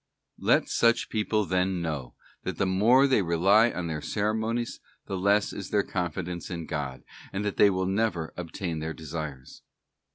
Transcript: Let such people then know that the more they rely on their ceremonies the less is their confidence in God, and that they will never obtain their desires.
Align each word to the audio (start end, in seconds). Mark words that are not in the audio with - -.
Let 0.39 0.67
such 0.67 1.09
people 1.09 1.45
then 1.45 1.79
know 1.79 2.15
that 2.41 2.57
the 2.57 2.65
more 2.65 3.05
they 3.05 3.21
rely 3.21 3.69
on 3.69 3.85
their 3.85 4.01
ceremonies 4.01 4.79
the 5.05 5.15
less 5.15 5.53
is 5.53 5.69
their 5.69 5.83
confidence 5.83 6.49
in 6.49 6.65
God, 6.65 7.03
and 7.31 7.45
that 7.45 7.57
they 7.57 7.69
will 7.69 7.85
never 7.85 8.33
obtain 8.35 8.79
their 8.79 8.93
desires. 8.95 9.61